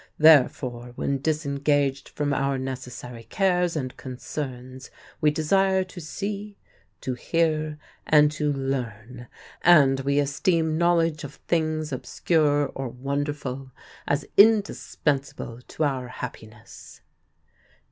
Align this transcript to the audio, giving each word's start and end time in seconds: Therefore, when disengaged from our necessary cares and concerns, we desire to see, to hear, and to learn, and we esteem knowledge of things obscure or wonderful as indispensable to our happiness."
Therefore, 0.17 0.93
when 0.95 1.19
disengaged 1.21 2.09
from 2.09 2.33
our 2.33 2.57
necessary 2.57 3.25
cares 3.25 3.75
and 3.75 3.95
concerns, 3.97 4.89
we 5.21 5.29
desire 5.29 5.83
to 5.83 6.01
see, 6.01 6.57
to 7.01 7.13
hear, 7.13 7.77
and 8.07 8.31
to 8.31 8.51
learn, 8.51 9.27
and 9.61 9.99
we 9.99 10.17
esteem 10.17 10.75
knowledge 10.75 11.23
of 11.23 11.35
things 11.47 11.91
obscure 11.91 12.69
or 12.73 12.89
wonderful 12.89 13.71
as 14.07 14.25
indispensable 14.37 15.61
to 15.67 15.83
our 15.83 16.07
happiness." 16.07 17.01